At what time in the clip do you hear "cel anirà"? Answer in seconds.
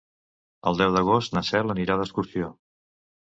1.51-1.97